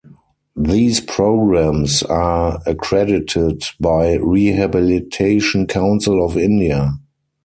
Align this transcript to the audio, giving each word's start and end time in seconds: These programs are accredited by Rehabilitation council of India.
These 0.55 0.99
programs 1.01 2.01
are 2.01 2.59
accredited 2.65 3.61
by 3.79 4.15
Rehabilitation 4.15 5.67
council 5.67 6.25
of 6.25 6.35
India. 6.35 6.93